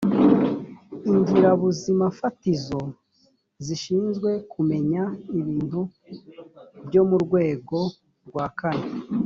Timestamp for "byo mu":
6.87-7.17